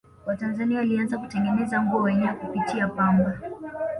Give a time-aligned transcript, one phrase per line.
[0.25, 3.39] watanzania walianza kutengenezea nguo wenyewe kupitia pamba